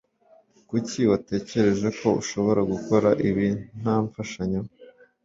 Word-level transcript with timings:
Kuki 0.69 0.99
watekereje 1.11 1.87
ko 1.99 2.07
ushobora 2.21 2.61
gukora 2.71 3.09
ibi 3.29 3.47
nta 3.79 3.95
mfashanyo? 4.05 4.61